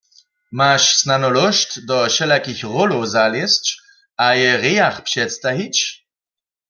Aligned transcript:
Maš 0.57 0.85
snano 0.99 1.29
lóšt, 1.35 1.69
do 1.87 1.97
wšelakich 2.05 2.61
rólow 2.71 3.03
zalězć 3.13 3.65
a 4.25 4.27
je 4.41 4.51
w 4.57 4.61
rejach 4.63 4.97
předstajić? 5.07 5.77